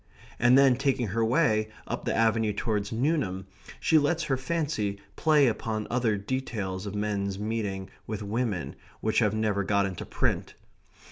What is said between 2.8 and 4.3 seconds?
Newnham, she lets